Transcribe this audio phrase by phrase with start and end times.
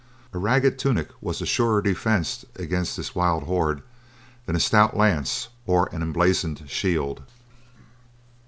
[0.33, 3.83] A ragged tunic was a surer defence against this wild horde
[4.47, 7.21] than a stout lance or an emblazoned shield.